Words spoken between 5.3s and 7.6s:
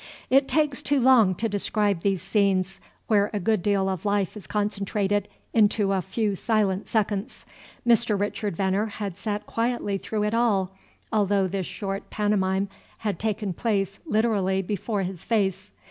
into a few silent seconds.